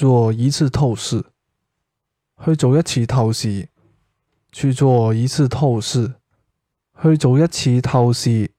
[0.00, 1.22] 做一次透视
[2.42, 3.68] 去做一次透视
[4.50, 6.14] 去做一次透视
[7.02, 8.50] 去做一次透视